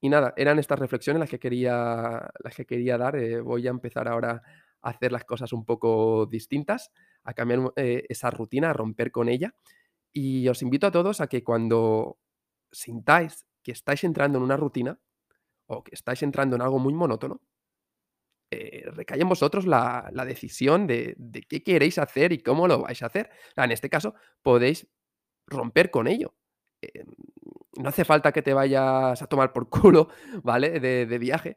y 0.00 0.08
nada, 0.10 0.34
eran 0.36 0.58
estas 0.58 0.78
reflexiones 0.78 1.20
las 1.20 1.30
que 1.30 1.38
quería 1.38 2.30
las 2.42 2.54
que 2.56 2.66
quería 2.66 2.98
dar, 2.98 3.16
voy 3.42 3.66
a 3.66 3.70
empezar 3.70 4.08
ahora 4.08 4.42
hacer 4.84 5.12
las 5.12 5.24
cosas 5.24 5.52
un 5.52 5.64
poco 5.64 6.26
distintas, 6.26 6.92
a 7.24 7.34
cambiar, 7.34 7.72
eh, 7.76 8.04
esa 8.08 8.30
rutina, 8.30 8.70
a 8.70 8.72
romper 8.74 9.10
con 9.12 9.28
ella. 9.28 9.54
Y 10.12 10.48
os 10.48 10.62
invito 10.62 10.86
a 10.86 10.92
todos 10.92 11.20
a 11.20 11.26
que 11.28 11.42
cuando 11.44 12.18
sintáis 12.72 13.46
que 13.62 13.72
estáis 13.72 14.04
entrando 14.04 14.38
en 14.38 14.44
una 14.44 14.56
rutina, 14.58 15.00
o 15.66 15.82
que 15.84 15.94
estáis 15.94 16.22
entrando 16.22 16.56
en 16.56 16.62
algo 16.62 16.78
muy 16.78 16.94
monótono 16.94 17.40
eh, 18.50 18.84
en 19.08 19.28
vosotros 19.28 19.66
la 19.66 20.10
la 20.12 20.24
decisión 20.24 20.86
de 20.86 21.14
de 21.18 21.42
qué 21.42 21.62
queréis 21.62 21.98
hacer 21.98 22.32
y 22.32 22.38
cómo 22.42 22.68
lo 22.68 22.82
vais 22.82 23.02
a 23.02 23.06
hacer. 23.06 23.30
En 23.56 23.70
este 23.72 23.88
caso, 23.90 24.14
podéis 24.42 24.86
romper 25.46 25.90
con 25.90 26.06
ello. 26.08 26.34
Em, 26.82 27.06
no 27.78 27.88
hace 27.88 28.04
falta 28.04 28.32
que 28.32 28.42
te 28.42 28.54
vayas 28.54 29.22
a 29.22 29.26
tomar 29.26 29.52
por 29.52 29.68
culo, 29.68 30.08
¿vale? 30.44 30.80
De 30.80 31.18
viaje, 31.18 31.56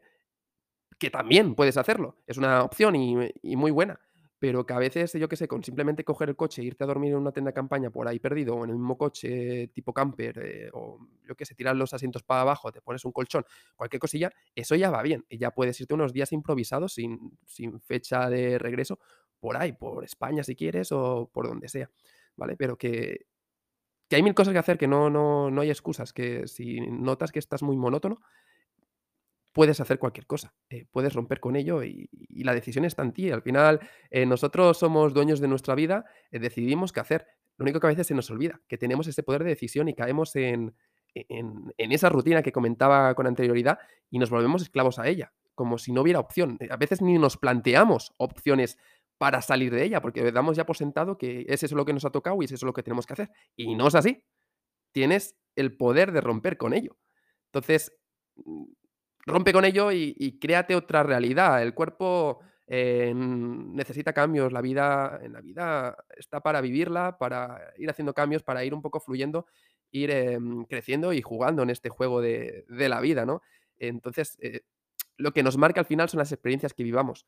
que 0.98 1.10
también 1.10 1.54
puedes 1.54 1.76
hacerlo. 1.76 2.16
Es 2.26 2.36
una 2.36 2.62
opción 2.62 2.96
y, 2.96 3.16
y 3.42 3.56
muy 3.56 3.70
buena. 3.70 4.00
Pero 4.40 4.64
que 4.64 4.72
a 4.72 4.78
veces, 4.78 5.12
yo 5.14 5.28
qué 5.28 5.34
sé, 5.34 5.48
con 5.48 5.64
simplemente 5.64 6.04
coger 6.04 6.28
el 6.28 6.36
coche 6.36 6.62
e 6.62 6.64
irte 6.66 6.84
a 6.84 6.86
dormir 6.86 7.10
en 7.10 7.18
una 7.18 7.32
tienda 7.32 7.48
de 7.50 7.54
campaña 7.54 7.90
por 7.90 8.06
ahí 8.06 8.20
perdido, 8.20 8.54
o 8.54 8.64
en 8.64 8.70
el 8.70 8.76
mismo 8.76 8.96
coche 8.96 9.66
tipo 9.74 9.92
camper, 9.92 10.38
eh, 10.38 10.70
o 10.72 11.00
yo 11.26 11.34
qué 11.34 11.44
sé, 11.44 11.56
tirar 11.56 11.74
los 11.74 11.92
asientos 11.92 12.22
para 12.22 12.42
abajo, 12.42 12.70
te 12.70 12.80
pones 12.80 13.04
un 13.04 13.10
colchón, 13.10 13.44
cualquier 13.74 13.98
cosilla, 13.98 14.32
eso 14.54 14.76
ya 14.76 14.90
va 14.90 15.02
bien. 15.02 15.24
Y 15.28 15.38
ya 15.38 15.50
puedes 15.50 15.80
irte 15.80 15.94
unos 15.94 16.12
días 16.12 16.30
improvisados 16.32 16.92
sin, 16.94 17.36
sin 17.46 17.80
fecha 17.80 18.30
de 18.30 18.58
regreso 18.58 19.00
por 19.40 19.56
ahí, 19.56 19.72
por 19.72 20.04
España 20.04 20.44
si 20.44 20.54
quieres, 20.54 20.92
o 20.92 21.28
por 21.32 21.48
donde 21.48 21.68
sea. 21.68 21.90
¿Vale? 22.36 22.56
Pero 22.56 22.78
que, 22.78 23.26
que 24.08 24.16
hay 24.16 24.22
mil 24.22 24.34
cosas 24.34 24.52
que 24.52 24.58
hacer, 24.58 24.78
que 24.78 24.86
no, 24.86 25.10
no, 25.10 25.50
no 25.50 25.62
hay 25.62 25.70
excusas, 25.70 26.12
que 26.12 26.46
si 26.46 26.80
notas 26.80 27.32
que 27.32 27.40
estás 27.40 27.64
muy 27.64 27.76
monótono, 27.76 28.20
puedes 29.52 29.80
hacer 29.80 29.98
cualquier 29.98 30.26
cosa, 30.26 30.54
eh, 30.70 30.86
puedes 30.90 31.12
romper 31.14 31.40
con 31.40 31.56
ello 31.56 31.82
y, 31.82 32.08
la 32.44 32.54
decisión 32.54 32.84
está 32.84 33.02
en 33.02 33.12
ti. 33.12 33.30
Al 33.30 33.42
final, 33.42 33.80
eh, 34.10 34.24
nosotros 34.24 34.78
somos 34.78 35.12
dueños 35.12 35.40
de 35.40 35.48
nuestra 35.48 35.74
vida, 35.74 36.04
eh, 36.30 36.38
decidimos 36.38 36.92
qué 36.92 37.00
hacer. 37.00 37.26
Lo 37.56 37.64
único 37.64 37.80
que 37.80 37.88
a 37.88 37.90
veces 37.90 38.06
se 38.06 38.14
nos 38.14 38.30
olvida, 38.30 38.60
que 38.68 38.78
tenemos 38.78 39.08
ese 39.08 39.22
poder 39.24 39.42
de 39.42 39.50
decisión 39.50 39.88
y 39.88 39.94
caemos 39.94 40.36
en, 40.36 40.76
e, 41.14 41.26
en, 41.28 41.92
esa 41.92 42.08
rutina 42.08 42.42
que 42.42 42.52
comentaba 42.52 43.14
con 43.14 43.26
anterioridad 43.26 43.78
y 44.10 44.18
nos 44.18 44.30
volvemos 44.30 44.62
esclavos 44.62 44.98
a 44.98 45.08
ella, 45.08 45.32
como 45.54 45.78
si 45.78 45.92
no 45.92 46.02
hubiera 46.02 46.20
opción. 46.20 46.58
A 46.70 46.76
veces 46.76 47.02
ni 47.02 47.18
nos 47.18 47.36
planteamos 47.36 48.14
opciones 48.18 48.78
para 49.18 49.42
salir 49.42 49.74
de 49.74 49.84
ella, 49.84 50.00
porque 50.00 50.30
damos 50.30 50.56
ya 50.56 50.64
por 50.64 50.76
sentado 50.76 51.18
que 51.18 51.44
es 51.48 51.72
lo 51.72 51.84
que 51.84 51.92
nos 51.92 52.04
ha 52.04 52.10
tocado 52.10 52.40
y 52.40 52.44
es 52.44 52.52
eso 52.52 52.66
lo 52.66 52.72
que 52.72 52.84
tenemos 52.84 53.06
que 53.06 53.14
hacer. 53.14 53.30
Y 53.56 53.74
no 53.74 53.88
es 53.88 53.96
así. 53.96 54.22
Tienes 54.92 55.36
el 55.56 55.76
poder 55.76 56.12
de 56.12 56.20
romper 56.20 56.56
con 56.56 56.72
ello. 56.72 56.96
Entonces, 57.46 57.92
mm, 58.36 58.64
rompe 59.28 59.52
con 59.52 59.64
ello 59.64 59.92
y, 59.92 60.38
créate 60.40 60.74
otra 60.74 61.02
realidad. 61.02 61.62
El 61.62 61.74
cuerpo 61.74 62.40
eh, 62.66 63.12
necesita 63.14 64.12
cambios, 64.12 64.52
la 64.52 64.60
vida, 64.60 65.20
la 65.28 65.40
vida 65.40 65.96
está 66.16 66.40
para 66.40 66.60
vivirla, 66.60 67.18
para 67.18 67.72
ir 67.78 67.90
haciendo 67.90 68.14
cambios, 68.14 68.42
para 68.42 68.64
ir 68.64 68.74
un 68.74 68.82
poco 68.82 69.00
fluyendo, 69.00 69.46
ir 69.90 70.10
eh, 70.10 70.38
creciendo 70.68 71.12
y 71.12 71.22
jugando 71.22 71.62
en 71.62 71.70
este 71.70 71.88
juego 71.88 72.20
de, 72.20 72.64
de 72.68 72.88
la 72.88 73.00
vida, 73.00 73.24
¿no? 73.24 73.42
Entonces, 73.78 74.36
eh, 74.40 74.62
lo 75.16 75.32
que 75.32 75.42
nos 75.42 75.56
marca 75.56 75.80
al 75.80 75.86
final 75.86 76.08
son 76.08 76.18
las 76.18 76.32
experiencias 76.32 76.74
que 76.74 76.84
vivamos. 76.84 77.26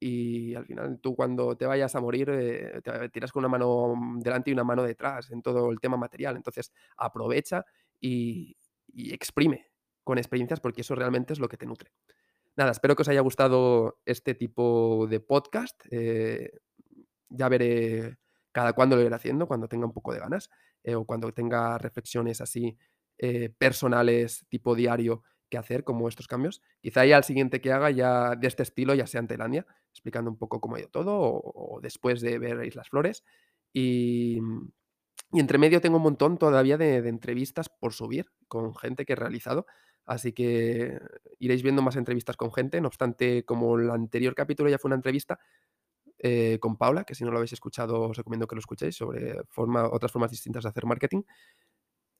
Y 0.00 0.54
al 0.54 0.66
final 0.66 0.98
tú 1.00 1.14
cuando 1.14 1.56
te 1.56 1.66
vayas 1.66 1.94
a 1.94 2.00
morir 2.00 2.30
eh, 2.32 2.80
te 2.82 3.08
tiras 3.10 3.32
con 3.32 3.42
una 3.42 3.48
mano 3.48 3.94
delante 4.18 4.50
y 4.50 4.54
una 4.54 4.64
mano 4.64 4.82
detrás 4.82 5.30
en 5.30 5.42
todo 5.42 5.70
el 5.70 5.80
tema 5.80 5.96
material. 5.96 6.36
Entonces 6.36 6.72
aprovecha 6.96 7.66
y, 8.00 8.56
y 8.88 9.12
exprime 9.12 9.69
con 10.04 10.18
experiencias 10.18 10.60
porque 10.60 10.82
eso 10.82 10.94
realmente 10.94 11.32
es 11.32 11.38
lo 11.38 11.48
que 11.48 11.56
te 11.56 11.66
nutre. 11.66 11.92
Nada, 12.56 12.72
espero 12.72 12.96
que 12.96 13.02
os 13.02 13.08
haya 13.08 13.20
gustado 13.20 14.00
este 14.04 14.34
tipo 14.34 15.06
de 15.08 15.20
podcast. 15.20 15.80
Eh, 15.90 16.50
ya 17.28 17.48
veré 17.48 18.18
cada 18.52 18.72
cuándo 18.72 18.96
lo 18.96 19.02
iré 19.02 19.14
haciendo, 19.14 19.46
cuando 19.46 19.68
tenga 19.68 19.86
un 19.86 19.92
poco 19.92 20.12
de 20.12 20.18
ganas 20.18 20.50
eh, 20.82 20.94
o 20.94 21.04
cuando 21.04 21.32
tenga 21.32 21.78
reflexiones 21.78 22.40
así 22.40 22.76
eh, 23.18 23.50
personales 23.50 24.46
tipo 24.48 24.74
diario 24.74 25.22
que 25.48 25.58
hacer, 25.58 25.84
como 25.84 26.08
estos 26.08 26.26
cambios. 26.26 26.62
Quizá 26.80 27.04
ya 27.04 27.16
el 27.16 27.24
siguiente 27.24 27.60
que 27.60 27.72
haga 27.72 27.90
ya 27.90 28.36
de 28.36 28.46
este 28.46 28.62
estilo 28.62 28.94
ya 28.94 29.06
sea 29.06 29.20
en 29.20 29.28
Tailandia, 29.28 29.66
explicando 29.90 30.30
un 30.30 30.38
poco 30.38 30.60
cómo 30.60 30.76
ha 30.76 30.80
ido 30.80 30.88
todo 30.88 31.18
o, 31.18 31.76
o 31.76 31.80
después 31.80 32.20
de 32.20 32.38
ver 32.38 32.64
Islas 32.64 32.88
Flores. 32.88 33.24
Y, 33.72 34.38
y 35.32 35.40
entre 35.40 35.58
medio 35.58 35.80
tengo 35.80 35.96
un 35.98 36.02
montón 36.02 36.38
todavía 36.38 36.76
de, 36.76 37.02
de 37.02 37.08
entrevistas 37.08 37.68
por 37.68 37.92
subir 37.92 38.26
con 38.48 38.74
gente 38.74 39.04
que 39.04 39.12
he 39.12 39.16
realizado. 39.16 39.66
Así 40.10 40.32
que 40.32 40.98
iréis 41.38 41.62
viendo 41.62 41.82
más 41.82 41.94
entrevistas 41.94 42.36
con 42.36 42.52
gente. 42.52 42.80
No 42.80 42.88
obstante, 42.88 43.44
como 43.44 43.78
el 43.78 43.88
anterior 43.90 44.34
capítulo 44.34 44.68
ya 44.68 44.76
fue 44.76 44.88
una 44.88 44.96
entrevista 44.96 45.38
eh, 46.18 46.58
con 46.60 46.76
Paula, 46.76 47.04
que 47.04 47.14
si 47.14 47.22
no 47.22 47.30
lo 47.30 47.36
habéis 47.36 47.52
escuchado 47.52 48.02
os 48.02 48.16
recomiendo 48.16 48.48
que 48.48 48.56
lo 48.56 48.58
escuchéis, 48.58 48.96
sobre 48.96 49.40
otras 49.54 50.10
formas 50.10 50.30
distintas 50.32 50.64
de 50.64 50.68
hacer 50.68 50.84
marketing. 50.84 51.22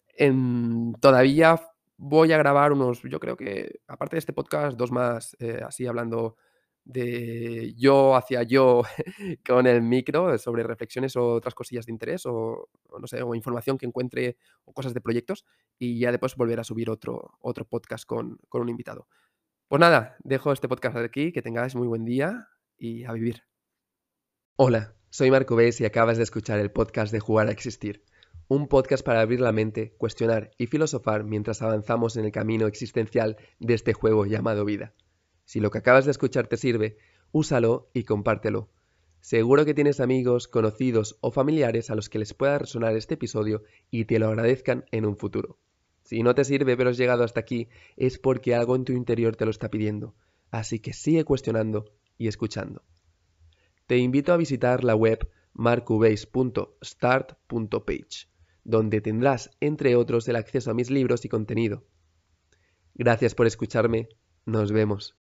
En, 0.07 0.95
todavía 1.01 1.61
voy 1.97 2.31
a 2.33 2.39
grabar 2.39 2.73
unos, 2.73 3.03
yo 3.03 3.19
creo 3.19 3.37
que, 3.37 3.81
aparte 3.89 4.15
de 4.15 4.21
este 4.21 4.33
podcast, 4.33 4.79
dos 4.79 4.93
más 4.93 5.37
eh, 5.41 5.61
así 5.67 5.85
hablando 5.89 6.37
de 6.85 7.75
yo 7.77 8.17
hacia 8.17 8.43
yo 8.43 8.83
con 9.47 9.67
el 9.67 9.83
micro, 9.83 10.37
sobre 10.39 10.63
reflexiones 10.63 11.17
o 11.17 11.35
otras 11.35 11.55
cosillas 11.55 11.87
de 11.87 11.93
interés 11.93 12.27
o, 12.27 12.69
no 12.99 13.07
sé, 13.07 13.23
o 13.23 13.35
información 13.35 13.79
que 13.79 13.87
encuentre 13.87 14.37
o 14.65 14.73
cosas 14.73 14.95
de 14.95 15.01
proyectos 15.01 15.45
y 15.79 15.99
ya 15.99 16.11
después 16.11 16.37
volver 16.37 16.61
a 16.61 16.65
subir 16.65 16.91
otro, 16.91 17.33
otro 17.41 17.65
podcast 17.65 18.05
con, 18.05 18.39
con 18.49 18.63
un 18.63 18.69
invitado. 18.69 19.07
Pues 19.69 19.81
nada, 19.81 20.17
dejo 20.25 20.53
este 20.53 20.69
podcast 20.69 20.97
aquí, 20.97 21.33
que 21.33 21.43
tengáis 21.43 21.77
muy 21.77 21.87
buen 21.87 22.05
día 22.05 22.49
y 22.77 23.05
a 23.05 23.13
vivir. 23.13 23.45
Hola, 24.57 24.95
soy 25.11 25.31
Marco 25.31 25.57
Bess 25.57 25.81
y 25.81 25.85
acabas 25.85 26.17
de 26.17 26.25
escuchar 26.25 26.59
el 26.59 26.71
podcast 26.73 27.13
de 27.13 27.21
Jugar 27.21 27.49
a 27.49 27.53
Existir, 27.53 28.05
un 28.49 28.67
podcast 28.67 29.05
para 29.05 29.21
abrir 29.21 29.41
la 29.41 29.53
mente, 29.53 29.95
cuestionar 29.97 30.51
y 30.59 30.67
filosofar 30.67 31.25
mientras 31.25 31.63
avanzamos 31.63 32.17
en 32.17 32.25
el 32.25 32.33
camino 32.33 32.67
existencial 32.67 33.37
de 33.61 33.75
este 33.75 33.93
juego 33.93 34.27
llamado 34.27 34.65
vida. 34.65 34.93
Si 35.51 35.59
lo 35.59 35.73
que 35.73 35.79
acabas 35.79 36.05
de 36.05 36.13
escuchar 36.13 36.47
te 36.47 36.57
sirve, 36.57 36.97
úsalo 37.33 37.91
y 37.93 38.05
compártelo. 38.05 38.69
Seguro 39.21 39.65
que 39.65 39.75
tienes 39.75 39.99
amigos, 39.99 40.47
conocidos 40.47 41.19
o 41.23 41.33
familiares 41.33 41.91
a 41.91 41.97
los 41.97 42.09
que 42.09 42.21
les 42.21 42.35
pueda 42.35 42.57
resonar 42.57 42.95
este 42.95 43.15
episodio 43.15 43.65
y 43.91 44.05
te 44.05 44.21
lo 44.21 44.29
agradezcan 44.29 44.85
en 44.93 45.07
un 45.07 45.17
futuro. 45.17 45.59
Si 46.05 46.23
no 46.23 46.37
te 46.37 46.45
sirve 46.45 46.77
pero 46.77 46.93
llegado 46.93 47.25
hasta 47.25 47.41
aquí, 47.41 47.69
es 47.97 48.17
porque 48.17 48.55
algo 48.55 48.77
en 48.77 48.85
tu 48.85 48.93
interior 48.93 49.35
te 49.35 49.45
lo 49.45 49.51
está 49.51 49.71
pidiendo. 49.71 50.15
Así 50.53 50.79
que 50.79 50.93
sigue 50.93 51.25
cuestionando 51.25 51.97
y 52.17 52.29
escuchando. 52.29 52.85
Te 53.89 53.99
invito 53.99 54.33
a 54.33 54.37
visitar 54.37 54.85
la 54.85 54.95
web 54.95 55.29
marcubase.start.page, 55.53 58.29
donde 58.63 59.01
tendrás, 59.01 59.51
entre 59.59 59.97
otros, 59.97 60.29
el 60.29 60.37
acceso 60.37 60.71
a 60.71 60.75
mis 60.75 60.91
libros 60.91 61.25
y 61.25 61.29
contenido. 61.29 61.83
Gracias 62.95 63.35
por 63.35 63.49
escucharme. 63.49 64.11
Nos 64.47 64.73
vemos. 64.73 65.09